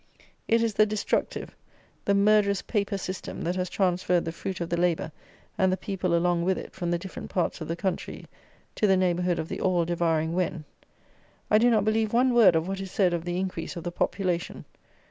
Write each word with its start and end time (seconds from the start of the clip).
It 0.47 0.63
is 0.63 0.73
the 0.73 0.87
destructive, 0.87 1.55
the 2.05 2.15
murderous 2.15 2.63
paper 2.63 2.97
system, 2.97 3.43
that 3.43 3.55
has 3.55 3.69
transferred 3.69 4.25
the 4.25 4.31
fruit 4.31 4.59
of 4.59 4.69
the 4.69 4.75
labour, 4.81 5.11
and 5.59 5.71
the 5.71 5.77
people 5.77 6.15
along 6.17 6.43
with 6.43 6.57
it, 6.57 6.73
from 6.73 6.89
the 6.89 6.97
different 6.97 7.29
parts 7.29 7.61
of 7.61 7.67
the 7.67 7.75
country 7.75 8.25
to 8.73 8.87
the 8.87 8.97
neighbourhood 8.97 9.37
of 9.37 9.47
the 9.47 9.61
all 9.61 9.85
devouring 9.85 10.33
Wen. 10.33 10.63
I 11.51 11.59
do 11.59 11.69
not 11.69 11.85
believe 11.85 12.13
one 12.13 12.33
word 12.33 12.55
of 12.55 12.67
what 12.67 12.79
is 12.79 12.89
said 12.89 13.13
of 13.13 13.25
the 13.25 13.37
increase 13.37 13.75
of 13.75 13.83
the 13.83 13.91
population. 13.91 14.65